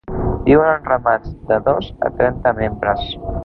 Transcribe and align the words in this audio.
Viuen 0.47 0.71
en 0.77 0.87
ramats 0.93 1.35
de 1.51 1.59
dos 1.69 1.93
a 2.09 2.13
trenta 2.19 2.59
membres. 2.65 3.09